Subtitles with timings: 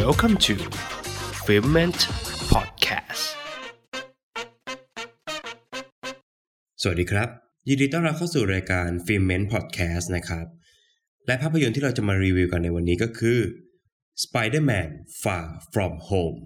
[0.00, 0.54] Welcome to
[1.46, 2.00] f i l m e n t
[2.52, 3.24] Podcast
[6.82, 7.28] สวัสดีครับ
[7.68, 10.46] ยินดีต้อนรับเข้าสู่รายการ f i l m e n t Podcast นะครับ
[11.26, 13.38] และภาพยนตร์ที่เราจะมารีวิวกันในวันนี้ก็คือ
[14.24, 14.90] Spider-Man
[15.22, 16.38] Far From Home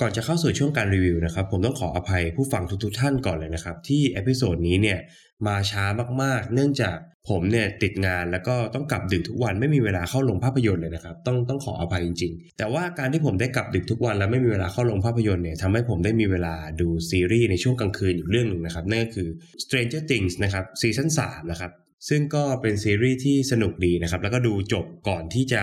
[0.00, 4.98] ก่อนจะเข้าสู่ช่วงการรีวิวนะครับ ผมต้องขออภัยผู้ฟังทุกๆทท่านก่อนเลยนะครับ ที่ episode นี้เนี่ย
[5.46, 5.84] มาช้า
[6.22, 6.96] มากๆ เนื่องจาก
[7.28, 19.28] ผมเนี่ยติดงานแล้วก็ต้องกลับดึกทุกวันไม่มีเวลาเข้าลงภาพยนตร์เลยนะครับ ต้องต้องขออภัยจริง ๆ แต่ว่าการที่ผมได้กลับดึกทุกวันแล้วไม่มีเวลาเข้าลงภาพยนตร์เนี่ยทำให้ผมได้มีเวลาดูซีรีส์ในช่วงกลางคืนอยู่เรื่องหนึ่งนะครับนั่นก็คือ
[19.62, 21.72] Stranger Things นะครับซีซั่น3นะครับ
[22.08, 25.62] ซึ่งก็เป็นซีรีส์ที่สนุกดีนะครับแล้วก็ดูจบก่อนที่จะ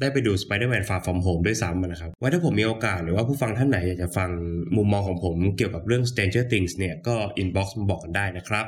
[0.00, 4.30] ได้ไปดู Spider-Man Far From Home ด้วยซ้ำนะครับไว้ถ้าผมมีโอกาสหรือว่าผู้ฟังท่านไหนอยากจะฟัง
[4.76, 8.66] มุมมองของผมเกี่ยวกับเรื่อง Stranger Things เนี่ยก็ inbox มาบอกกันได้นะครับ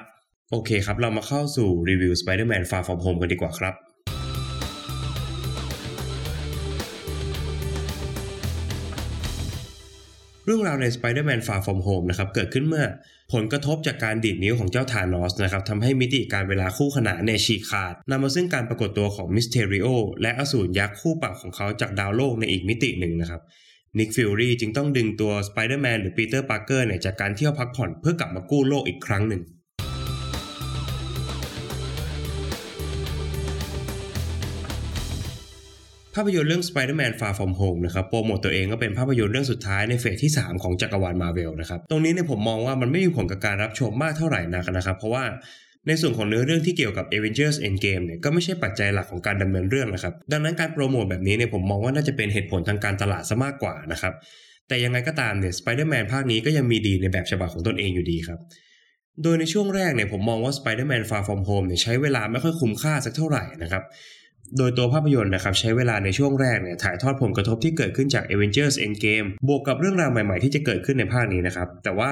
[0.51, 3.75] โอเคครับ เรามาเข้าสู่รีวิว Spider-Man Far From Home กันดีกว่าครับ
[10.45, 12.87] เรื่องราวใน Spider-Man Far From Home นะครับ เกิดขึ้นเมื่อ
[13.33, 19.87] ผลกระทบจากการดีดนิ้วของเจ้าธานอสนะครับทำให้มิติการเวลาคู่ขนานในฉีกขาดนำมาซึ่งการปรากฏตัวของมิสเทริโอ
[20.23, 23.41] และอสูรยักษ์คู่ปรับของเขาจากดาวโลกในอีกมิติหนึ่งนะครับ
[23.99, 29.43] นิคฟิวรี่จึงต้องดึงตัวสไปเดอร์แมนหรือปีเตอร์ปาร์เกอร์เนี่ยจากการเที่ยวพักผ่อนเพื่อกลับมากู้โลกอีกครั้งหนึ่ง
[36.21, 45.25] ภาพยนตร์เรื่อง Spider-Man Far From Home นะครับโปรโมตตัวเองว่าเป็นภาพยนตร์เรื่องสุดท้ายใน phase ที่ 3 ของจักรวาลมาเวลนะครับ ตรงนี้เนี่ยผมมองว่ามันไม่มีผลกับการรับชมมากเท่าไหร่นักนะครับ เพราะว่า
[45.87, 54.15] ในส่วนของเนื้อเรื่องที่เกี่ยวกับ Avengers Endgame เนี่ยก็ไม่ใช่ปัจจัยหลักของการดำเนินเรื่องนะครับ ดังนั้นการโปรโมทแบบนี้เนี่ยผมมองว่าน่าจะเป็นเหตุผลทางการตลาดซะมากกว่านะครับ
[54.69, 58.41] แต่ยังไงก็ตามเนี่ย Spider-Man ภาคนี้ก็ยังมีดีในแบบฉบับของตนเองอยู่ดีครับ
[59.23, 63.83] โดยในช่วงแรกเนี่ยผมมองว่า Spider-Man Far From Home เนี่ยใช้เวลาไม่ค่อยคุ้มค่าสักเท่าไหร่นะครับ
[64.59, 72.11] โดยตัวภาพยนตร์นะครับใช้เวลาในช่วงแรกเนี่ยถ่ายทอดผลกระทบที่เกิดขึ้นจาก Avengers Endgame บวกกับเรื่องราวใหม่ๆที่จะเกิดขึ้นในภาคนี้นะครับ แต่ว่า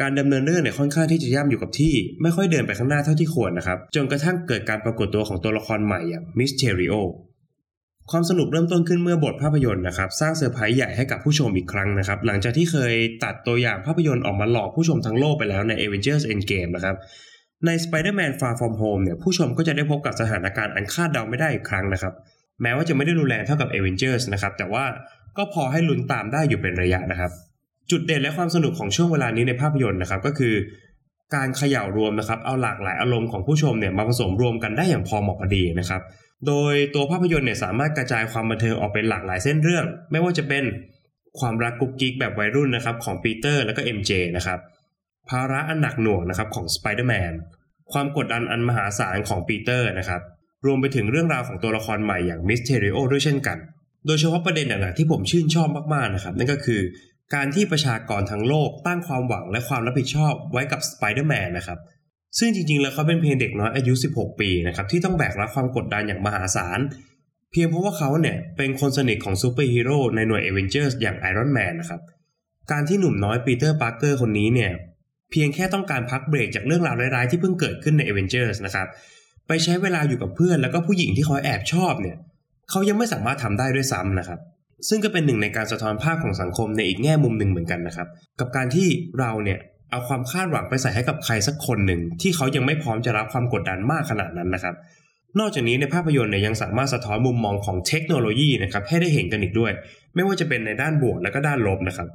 [0.00, 6.94] การดำเนินเรื่องเนี่ยค่อนข้างที่จะย่ำอยู่กับที่ ไม่ค่อยเดินไปข้างหน้าเท่าที่ควรนะครับ จนกระทั่งเกิดการปรากฏตัวของตัวละครใหม่อย่าง Mysterio
[8.10, 12.94] ความสนุกเริ่มต้นขึ้นเมื่อบทภาพยนตร์นะครับ สร้างเซอร์ไพรส์ใหญ่ให้กับผู้ชมอีกครั้งนะครับ หลังจากที่เคย
[13.24, 16.96] ตัดตัวอย่างภาพยนตร์ออกมาหลอกผู้ชมทั้งโลกไปแล้วใน Avengers Endgame นะครับ
[17.66, 22.14] ใน Spider-Man Far From Home เนี่ยผู้ชมก็จะได้พบกับสถานการณ์อันคาดเดาไม่ได้อีกครั้งนะครับ
[22.62, 24.84] แม้ว่าจะไม่ได้รุนแรงเท่ากับ Avengers นะครับ แต่ว่า
[25.36, 27.30] ก็พอให้ลุ้นตามได้อยู่เป็นระยะนะครับ
[27.90, 30.54] จุดเด่นและความสนุกของช่วงเวลานี้ในภาพยนตร์นะครับก็คือ
[31.34, 36.02] การเขย่ารวมนะครับ เอาหลากหลายอารมณ์ของผู้ชมเนี่ยมาผสมรวมกันได้อย่างพอเหมาะพอดีนะครับ
[36.46, 40.64] โดยตัวภาพยนตร์เนี่ยสามารถกระจายความบันเทิงออกเป็นหลากหลายเส้นเรื่อง ไม่ว่าจะเป็น
[41.40, 44.58] ความรักกุ๊กกิ๊กแบบวัยรุ่นนะครับของปีเตอร์แล้วก็ MJ นะครับ
[45.28, 47.32] ภาระอันหนักหน่วงนะครับของสไปเดอร์แมน
[47.92, 50.22] ความกดดันอันมหาศาลของปีเตอร์นะครับ
[50.66, 53.58] รวมไปถึงเรื่องราวของตัวละครใหม่อย่าง Mysterio ด้วยเช่นกัน
[54.06, 56.80] โดยเฉพาะประเด็นหนักๆที่ผมชื่นชอบมากๆนะครับนั่นก็คือ
[57.34, 61.78] การที่ประชากรทั้งโลกตั้งความหวังและความรับผิดชอบไว้กับสไปเดอร์แมนนะครับ
[62.38, 66.78] ซึ่งจริงๆ แล้วเขาเป็นเพียงเด็กน้อยอายุ 16 ปีนะครับที่ต้องแบกรับความกดดันอย่างมหาศาล
[67.52, 72.00] เพียงเพราะว่าเขาเนี่ยเป็นคนสนิทของซูเปอร์ฮีโร่ในหน่วยเอเวนเจอร์สอย่าง Iron Man นะครับ
[72.70, 74.72] การที่หนุ่มน้อยปีเตอร์ปาร์เกอร์คนนี้เนี่ย
[75.30, 78.86] เพียงแค่ต้องการพักเบรกจากเรื่องราวร้ายๆที่เพิ่งเกิดขึ้นใน Avengers นะครับ
[79.48, 82.16] ไปใช้เวลาอยู่กับเพื่อนแล้วก็ผู้หญิงที่เขาแอบชอบเนี่ย
[82.70, 84.40] เขายังไม่สามารถทำได้ด้วยซ้ำนะครับ
[84.88, 88.08] ซึ่งก็เป็นหนึ่งในการสะท้อนภาพของสังคมในอีกแง่มุมหนึ่งเหมือนกันนะครับ
[88.40, 88.88] กับการที่
[89.20, 89.58] เราเนี่ย
[89.90, 94.74] เอาความคาดหวังไปใส่ให้กับใครสักคนหนึ่ง ที่เขายังไม่พร้อมจะรับความกดดันมากขนาดนั้นนะครับ
[95.38, 99.72] นอกจากนี้ในภาพยนตร์เนี่ยยังสามารถสะท้อนมุมมองของเทคโนโลยีนะครับให้ได้เห็นกันอีกด้วย
[100.14, 102.08] ไม่ว่าจะเป็นในด้านบวกและก็ด้านลบนะครับ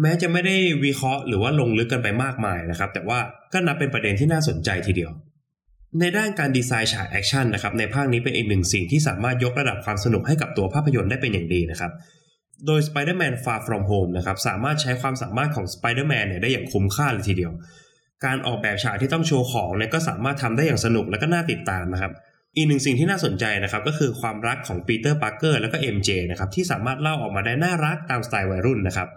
[0.00, 3.18] แม้จะไม่ได้วิเคราะห์หรือว่าลงลึกกันไปมากมายนะครับ แต่ว่า
[3.52, 5.10] ก็นับเป็นประเด็นที่น่าสนใจทีเดียว
[6.00, 11.92] ในด้านการดีไซน์ฉากแอคชั่นนะครับในภาคนี้เป็นอีกหนึ่งสิ่งที่สามารถยกระดับความสนุกให้กับตัวภาพยนตร์ได้เป็นอย่างดีนะครับ
[12.66, 17.52] โดย Spider-Man Far From Home นะครับสามารถใช้ความสามารถของ Spider-Man เนี่ยได้อย่างคุ้มค่าเลยทีเดียว
[18.24, 22.12] การออกแบบฉากที่ต้องโชว์ของเนี่ยก็สามารถทำได้อย่างสนุกและก็น่าติดตามนะครับ
[22.56, 29.08] อีกหนึ่งสิ่งที่น่าสนใจนะครับก็คือความรักของปีเตอร์ปาร์เกอร์แล้วก็ MJ นะครับที่สามารถเล่าออกมาได้น่ารักตามสไตล์วัยรุ่นนะครับ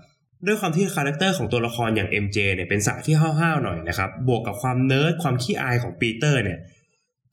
[0.47, 6.59] ด้วยความที่ character ของตัวละครอย่าง MJ เนี่ยเป็นสายที่ห้าวๆหน่อยนะครับ บวกกับความเนิร์ดความขี้อายของปีเตอร์เนี่ย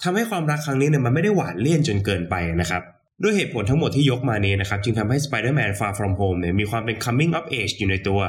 [0.03, 2.83] ทำให้ความรักครั้งนี้เนี่ยมันไม่ได้หวานเลี่ยนจนเกินไปนะครับ
[3.23, 8.21] ด้วยเหตุผลทั้งหมดที่ยกมานี้นะครับจึงทำให้ Spider-Man Far From Home เนี่ยมีความเป็น coming of age อยู่ในตัว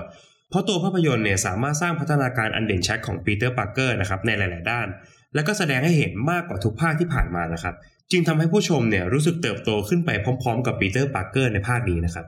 [0.49, 4.87] เพราะตัวภาพยนตร์เนี่ยสามารถสร้างพัฒนาการอันเด่นชัดของปีเตอร์ปาร์เกอร์นะครับในหลาย ๆ ด้าน
[5.35, 7.75] และก็แสดงให้เห็นมากกว่าทุกภาคที่ผ่านมานะครับ
[8.11, 12.25] จึงทำให้ผู้ชมเนี่ยรู้สึกเติบโตขึ้นไปพร้อม ๆ กับปีเตอร์ปาร์เกอร์ในภาคนี้นะครับ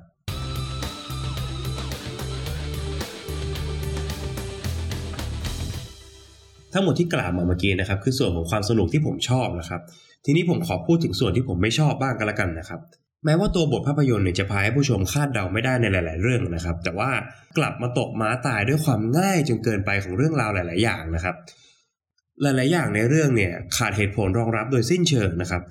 [6.73, 9.81] ทั้งหมดที่กล่าวมาเมื่อกี้นะครับ คือส่วนของความสนุกที่ผมชอบนะครับ
[10.25, 12.79] ทีนี้ผมขอพูดถึงส่วนที่ผมไม่ชอบบ้างก็แล้วกันนะครับ
[13.25, 17.11] แม้ว่าตัวบทภาพยนตร์เนี่ยจะพาให้ผู้ชมคาดเดาไม่ได้ในหลาย ๆ เรื่องนะครับ แต่ว่า
[17.57, 21.35] กลับมาตกม้าตายด้วยความง่ายจนเกินไปของเรื่องราวหลาย ๆ อย่างนะครับ
[22.41, 25.61] หลาย ๆ อย่างในเรื่องเนี่ยขาดเหตุผลรองรับโดยสิ้นเชิงนะครับ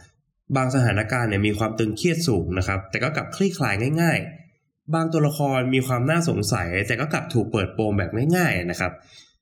[0.56, 4.18] บางสถานการณ์เนี่ยมีความตึงเครียดสูงนะครับ แต่ก็กลับคลี่คลายง่าย
[4.56, 8.92] ๆ บางตัวละครมีความน่าสงสัย แต่ก็กลับถูกเปิดโปงแบบง่าย ๆ นะครับ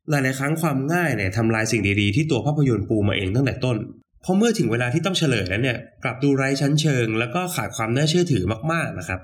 [0.08, 3.76] หลายๆครั้งความง่ายเนี่ยทำลายสิ่งดีๆที่ตัวภาพยนตร์ปูมาเองตั้งแต่ต้น
[4.24, 9.20] พอเมื่อถึงเวลาที่ต้องเฉลยแล้วเนี่ยกลับดูไร้ชั้นเชิง แล้วก็ขาดความน่าเชื่อถือมากๆนะครับ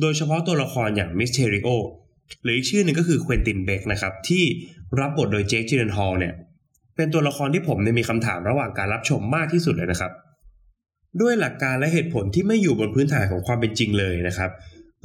[0.00, 1.68] โดยเฉพาะตัวละครอย่าง Mysterio
[2.42, 4.44] หรืออีกชื่อหนึ่งก็คือ Quentin Beck นะครับที่
[5.00, 6.34] รับบทโดย Jake Gyllenhaal เนี่ย
[6.96, 10.12] เป็นตัวละครที่ผมเนี่ยมีคำถามระหว่างการรับชมมากที่สุดเลยนะครับ
[11.20, 14.50] ด้วยหลักการและเหตุผลที่ไม่อยู่บนพื้นฐานของความเป็นจริงเลยนะครับ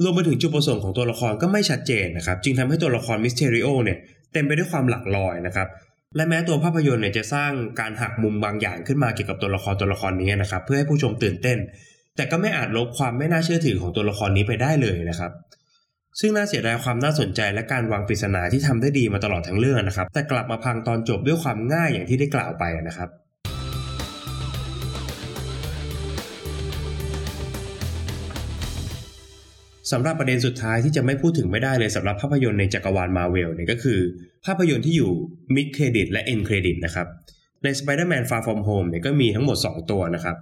[0.02, 3.98] รวมไปถึงจุดประสงค์ของตัวละครก็ไม่ชัดเจนนะครับ จึงทำให้ตัวละคร Mysterio เนี่ย
[4.34, 5.68] เต็มไปด้วยความหลักลอยนะครับ
[6.16, 11.58] และแม้ตัวภาพยนตร์เนี่ยจะสร้างการหักมุมบางอย่างขึ้นมาเกี่ยวกับตัวละครตัวละครนี้นะครับ เพื่อให้ผู้ชมตื่นเต้น
[12.16, 15.32] แต่ก็ไม่อาจลบความไม่น่าเชื่อถือของตัวละครนี้ไปได้เลยนะครับ
[16.20, 23.10] ซึ่งน่าเสียดายความน่าสนใจและการวางปริศนาที่ทำได้ดีมาตลอดทั้งเรื่องนะครับ แต่กลับมาพังตอนจบด้วยความง่ายอย่างที่ได้กล่าวไปนะครับ
[29.92, 33.98] สำหรับประเด็นสุดท้ายที่จะไม่พูดถึงไม่ได้เลยสำหรับภาพยนตร์ในจักรวาลมาเวลเนี่ยก็คือ
[34.46, 35.12] ภาพยนตร์ที่อยู่
[35.54, 37.06] mid-credit และ end credit นะครับ
[37.62, 40.36] ใน Spider-Man Far From Home เนี่ยก็มีทั้งหมด 2 ตัวนะครับ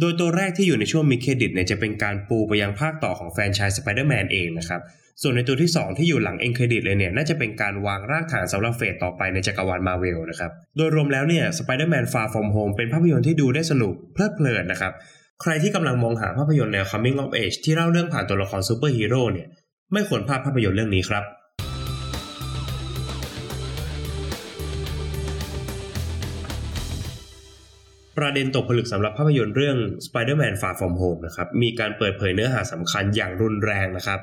[0.00, 4.80] โดยตัวแรกที่อยู่ในช่วง mid-credit เนี่ยจะเป็นการปูไปยังภาคต่อของแฟรนไชส์ Spider-Man เองนะครับ
[5.22, 14.92] ส่วนในตัวที่ 2 ที่อยู่หลัง end credit เลยเนี่ยน่าจะเป็นการวางรากฐานสำหรับ phase ต่อไปในจักรวาลมาเวลนะครับ โดยรวมแล้วเนี่ย Spider-Man Far From Home เป็นภาพยนตร์ที่ดูได้สนุกเพลิดเพลินนะครับ
[15.42, 19.48] ใครที่กำลังมองหาภาพยนตร์แนว Coming of Age ที่เล่าเรื่องผ่านตัวละครซูเปอร์ฮีโร่เนี่ย
[19.92, 21.24] ไม่ควรพลาดภาพยนตร์เรื่องนี้ครับ
[28.18, 29.76] ประเด็นตกผลึกสำหรับภาพยนตร์เรื่อง
[30.06, 34.20] Spider-Man Far From Home นะครับ มีการเปิดเผยเนื้อหาสำคัญอย่างรุนแรงนะครับ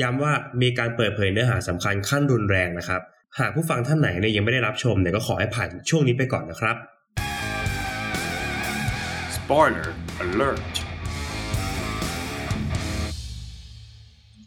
[0.00, 0.32] ย้ำว่า
[0.62, 3.02] มีการเปิดเผยเนื้อหาสำคัญขั้นรุนแรงนะครับ
[3.38, 6.76] หากผู้ฟังท่านไหนเนี่ยยังไม่ได้รับชมเนี่ยก็ขอให้ผ่านช่วงนี้ไปก่อนนะครับ
[9.36, 9.88] Spoiler
[10.24, 10.72] alert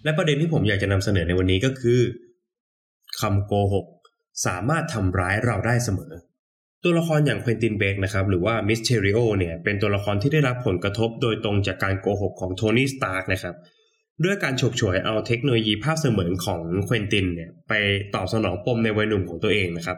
[0.03, 1.99] และประเด็นที่ผมอยากจะนำเสนอในวันนี้ก็คือ
[3.21, 3.85] คำโกหก
[4.45, 6.13] สามารถทำร้ายเราได้เสมอ
[6.83, 13.55] ตัวละครอย่างเควินตินเบกนะครับหรือว่ามิสเทริโอเนี่ยเป็นตัวละครที่ได้รับผลกระทบโดยตรงจากการโกหกของโทนี่สตาร์กนะครับ
[14.23, 17.73] ด้วยการฉกฉวยเอาเทคโนโลยีภาพเสมือนของเควินตินเนี่ยไป
[18.15, 19.97] ตอบสนองปมในวัยหนุ่มของตัวเองนะครับ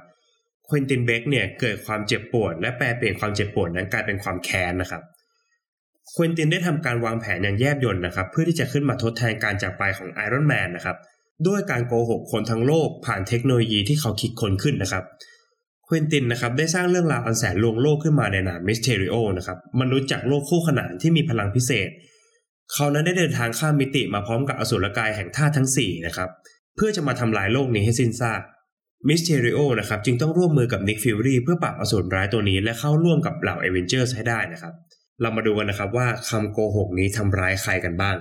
[0.66, 5.04] เควินตินเบกเนี่ยเกิดความเจ็บปวดและแปลเปลี่ยนความเจ็บปวดนั้นกลายเป็นความแค้นนะครับ
[6.15, 10.97] ควินตินได้ทำการวางแผนอย่างแยบยลนะครับ เพื่อที่จะขึ้นมาทดแทนการจากไปของไอรอนแมนนะครับ
[11.47, 15.03] ด้วยการโกหกคนทั้งโลกผ่านเทคโนโลยีที่เขาคิดค้นขึ้นนะครับ
[15.88, 21.89] ควินตินนะครับได้สร้างเรื่องราวอันแสนลวงโลกขึ้นมาในนามมิสเทริโอนะครับมนุษย์จากโลกคู่ขนานที่มีพลังพิเศษ
[22.73, 26.29] เขานั้นได้เดินทางข้ามมิติมาพร้อมกับอสุรกายแห่งธาตุทั้ง4นะครับ
[26.75, 28.41] เพื่อจะมาทำลายโลกนี้ให้สิ้นซาก
[29.07, 34.73] มิสเทริโอนะครับจึงต้องร่วมมือกับนิกฟิวรีเพื่อปราบอสูรร้ายตัวนี้และเข้าร่วมกับเหล่าเอเวนเจอร์สให้ได้นะครับ
[35.24, 38.18] เรามาดูกันนะครับว่าคำโกหกนี้ทำร้ายใครกันบ้าง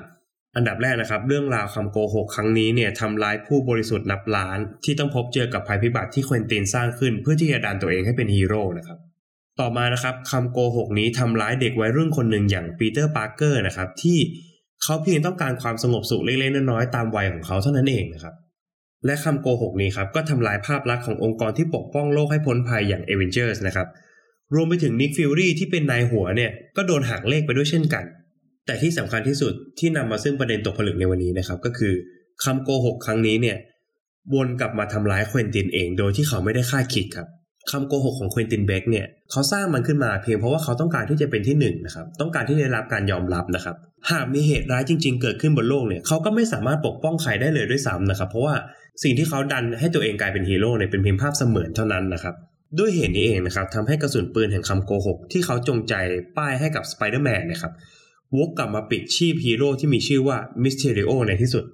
[0.57, 8.99] อันดับแรกนะครับ เรื่องราวคำโกหกครั้งนี้เนี่ยทำร้ายผู้บริสุทธิ์นับล้าน ที่ต้องพบเจอกับภัยพิบัติที่เควินตินสร้างขึ้น เพื่อที่จะดันตัวเองให้เป็นฮีโร่นะครับ
[9.61, 14.19] ต่อมานะครับคำโกหกนี้ทำร้ายเด็กวัยรุ่นคนหนึ่งอย่างปีเตอร์ปาร์เกอร์นะครับที่
[14.82, 18.35] เขาเพียงต้องการความสงบสุขเล็กๆน้อยๆตามวัยของเขาเท่านั้นเองนะครับ
[19.06, 23.89] และคำโกหกนี้ครับก็ทำลายภาพลักษณ์ขององค์กรที่ปกป้องโลกให้พ้นภัยอย่างเอเวนเจอร์สนะครับ
[24.55, 28.05] รวมไปถึงนิกฟิวรีที่เป็นนายหัวเนี่ยก็โดนหักเหลี่ยมไปด้วยเช่นกัน
[28.67, 31.93] แต่ที่สำคัญที่สุดที่นำมาซึ่งประเด็นตกผลึกในวันนี้นะครับ ก็คือ
[32.44, 33.56] คำโกหกครั้งนี้เนี่ย
[34.35, 37.29] วนกลับมาทำร้ายเควินตินเอง โดยที่เขาไม่ได้คาดคิดครับ
[37.71, 43.77] คำโกหกของเควินตินเบกเนี่ยเขาสร้างมันขึ้นมาเพียงเพราะว่าเขาต้องการที่จะเป็นที่หนึ่งนะครับต้องการที่ได้รับการยอมรับนะครับ
[44.11, 48.55] หากมีเหตุร้ายจริง ๆ เกิดขึ้นบนโลกเนี่ยเขาก็ไม่สามารถปกป้องใครได้เลยด้วยซ้ำนะครับ เพราะว่า
[49.03, 52.35] สิ่งที่เขาดันให้ตัวเองกลายเป็นฮีโร่เนี่ยเป็นเพียงภาพเสมือนเท่านั้นนะครับ
[52.79, 55.94] ด้วยเหตุนี้เองนะครับทำให้กระสุนปืนแห่งคำโกหก ที่เขาจงใจ
[56.36, 57.72] ป้ายให้กับสไปเดอร์แมนนะครับ
[58.38, 61.64] วกกลับมาปลิดชีพฮีโร่ที่มีชื่อว่ามิสเทริโอในที่สุด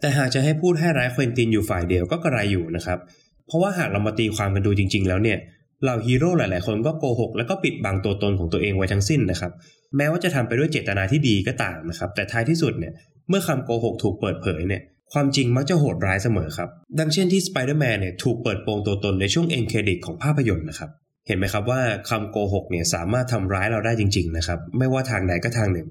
[0.00, 2.98] แต่หากจะให้พูดให้ร้ายเควินตินอยู่ฝ่ายเดียวก็กระไรอยู่นะครับ
[3.46, 5.38] เพราะว่าหากเรามาตีความกันดูจริง ๆ แล้วเนี่ย
[5.82, 9.52] เหล่าฮีโร่หลาย ๆ คนก็โกหก แล้วก็ปิดบังตัวตนของตัวเองไว้ทั้งสิ้นนะครับ
[9.96, 12.92] แม้ว่าจะทำไปด้วยเจตนาที่ดีก็ตามนะครับ แต่ท้ายที่สุดเนี่ย
[13.28, 14.82] เมื่อคำโกหกถูกเปิดเผยเนี่ย
[15.14, 20.90] ความจริงมักจะโหดร้ายเสมอครับ ดังเช่นที่สไปเดอร์แมนเนี่ยถูกเปิดโปงตัวตนในช่วง end credit ของภาพยนตร์นะครับ
[21.26, 25.88] เห็นไหมครับว่าคำโกหกเนี่ยสามารถทำร้ายเราได้จริง ๆ นะครับ ไม่ว่าทางใดก็ทางหนึ่ง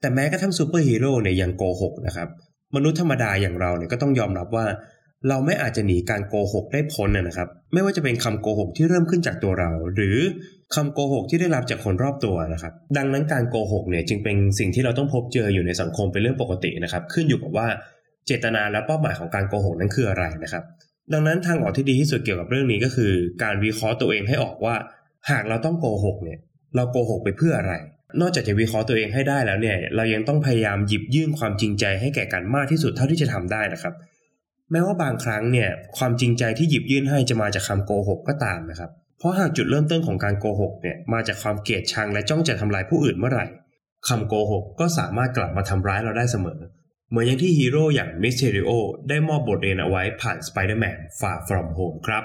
[0.00, 2.28] แต่แม้กระทั่งซูเปอร์ฮีโร่เนี่ยยังโกหกนะครับ
[2.76, 4.66] มนุษย์ธรรมดาอย่างเราเนี่ยก็ต้องยอมรับว่า
[5.28, 10.18] เราไม่อาจจะหนีการโกหกได้พ้นนะครับ ไม่ว่าจะเป็นคำโกหกที่เริ่มขึ้นจากตัวเรา หรือ
[10.74, 17.66] คำโกหกที่ได้รับจากคนรอบตัวนะครับ ดังนั้นการโกหกเนี่ยจึงเป็นสิ่งที่เราต้องพบเจออยู่ในสังคมเป็นเรื่องปกตินะครับ ขึ้นอยู่กับว่า
[18.26, 20.64] เจตนาและเป้าหมายของการโกหกนั้นคืออะไรนะครับ
[21.12, 23.12] ดังนั้นทางออกที่ดีที่สุดเกี่ยวกับเรื่องนี้ก็คือ
[23.42, 24.76] การวิเคราะห์ตัวเองให้ออกว่า
[25.30, 26.38] หากเราต้องโกหกเนี่ย
[26.76, 27.74] เราโกหกไปเพื่ออะไร
[28.20, 33.94] นอกจากจะวิเคราะห์ตัวเองให้ได้แล้วเนี่ย เรายังต้องพยายามหยิบยื่นความจริงใจให้แก่กันมากที่สุดเท่าที่จะทำได้นะครับ
[34.70, 43.46] แม้ว่าบางครั้งเนี่ยความจริงใจที่หยิบยื่นให้จะมาจากคำโกหกก็ตามนะครับ เพราะหากจุดเริ่มต้นของการโกหกเนี่ยมาจากความเกลียดชังและจ้องจะทำลายผู้อื่นเมื่อไหร่
[44.08, 46.58] คำโกหกก็สามารถกลับมาทำร้ายเราได้เสมอ
[47.12, 48.70] เหมือนอย่างที่ฮีโร่อย่างมิสเทริโอ
[49.08, 52.24] ได้มอบบทเรียนเอาไว้ผ่าน Spider-Man Far From Home ครับ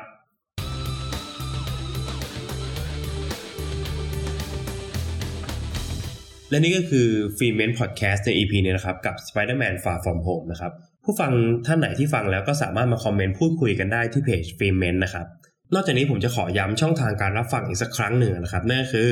[6.50, 10.72] และนี่ก็คือฟีเมนพอดแคสต์ใน EP นี้นะครับ กับ Spider-Man Far From Home นะครับ
[11.03, 11.32] ผู้ฟัง
[11.65, 15.25] ท่านไหนที่ฟังแล้วก็สามารถมาคอมเมนต์พูดคุยกันได้ที่เพจฟีเมนนะครับ
[15.74, 19.10] นอกจากนี้ผมจะขอย้ำช่องทางการรับฟังอีกสักครั้งหนึ่งนะครับ นั่นก็คือ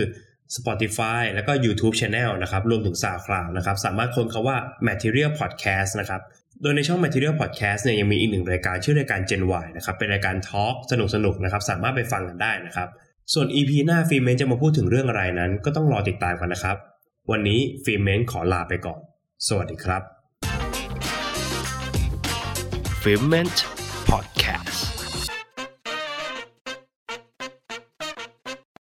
[0.58, 6.22] Spotify แล้วก็ YouTube Channel นะครับ รวมถึง SoundCloud นะครับ สามารถค้นคาว่า Material Podcast นะครับ
[6.62, 10.94] โดยในช่อง Material Podcast เนี่ยยังมีอีกหนึ่งรายการชื่อรายการ Gen Y นะครับ เป็นรายการทอล์กส
[11.26, 12.90] นุกๆนะครับ สามารถไปฟังกันได้นะครับ
[13.34, 16.78] ส่วน EP หน้าฟีเมนจะมาพูดถึงเรื่องอะไรนั้น ก็ต้องรอติดตามกันนะครับ
[17.32, 19.00] วันนี้ฟีเมนขอลาไปก่อน
[19.48, 20.02] สวัสดีครับ
[23.02, 23.58] f i l m e n t
[24.10, 24.75] Podcast